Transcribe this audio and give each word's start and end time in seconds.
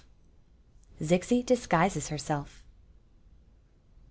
ZIXI 1.03 1.45
DISGUISES 1.45 2.07
HERSELF. 2.07 2.63